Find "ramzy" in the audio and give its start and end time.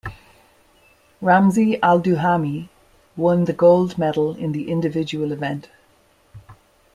1.21-1.77